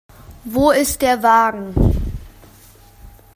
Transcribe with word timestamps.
Wo 0.45 0.71
ist 0.71 1.03
der 1.03 1.21
Wagen? 1.21 1.75